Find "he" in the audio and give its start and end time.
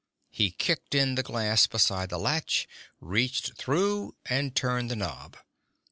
0.31-0.49